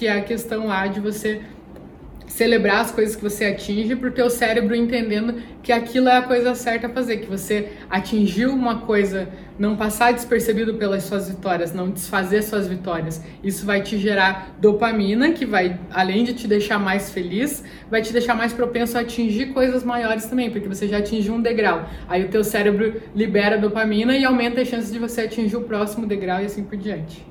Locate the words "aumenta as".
24.24-24.68